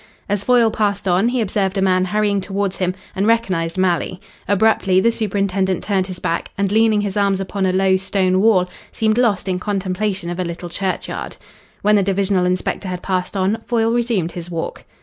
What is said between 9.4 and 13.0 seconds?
in contemplation of a little churchyard. When the divisional inspector